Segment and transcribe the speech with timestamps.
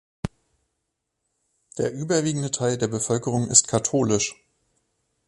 [1.77, 4.35] Der überwiegende Teil der Bevölkerung ist katholisch.